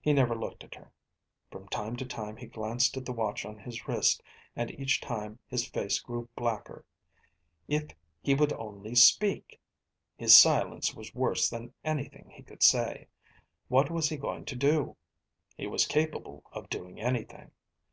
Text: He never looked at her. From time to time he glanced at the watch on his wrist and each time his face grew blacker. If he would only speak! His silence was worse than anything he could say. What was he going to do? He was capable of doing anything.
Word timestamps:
He 0.00 0.12
never 0.12 0.36
looked 0.36 0.62
at 0.62 0.76
her. 0.76 0.92
From 1.50 1.66
time 1.70 1.96
to 1.96 2.06
time 2.06 2.36
he 2.36 2.46
glanced 2.46 2.96
at 2.96 3.04
the 3.04 3.10
watch 3.12 3.44
on 3.44 3.58
his 3.58 3.88
wrist 3.88 4.22
and 4.54 4.70
each 4.70 5.00
time 5.00 5.40
his 5.48 5.66
face 5.66 5.98
grew 5.98 6.28
blacker. 6.36 6.84
If 7.66 7.88
he 8.22 8.36
would 8.36 8.52
only 8.52 8.94
speak! 8.94 9.58
His 10.16 10.36
silence 10.36 10.94
was 10.94 11.16
worse 11.16 11.48
than 11.50 11.74
anything 11.82 12.30
he 12.32 12.44
could 12.44 12.62
say. 12.62 13.08
What 13.66 13.90
was 13.90 14.08
he 14.08 14.16
going 14.16 14.44
to 14.44 14.54
do? 14.54 14.96
He 15.56 15.66
was 15.66 15.84
capable 15.84 16.44
of 16.52 16.70
doing 16.70 17.00
anything. 17.00 17.50